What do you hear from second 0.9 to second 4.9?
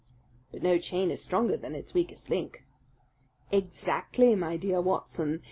is stronger than its weakest link." "Exactly, my dear